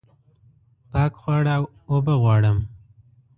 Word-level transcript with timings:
پاک 0.91 1.11
خواړه 1.21 1.55
اوبه 1.89 2.13
غواړم 2.21 2.57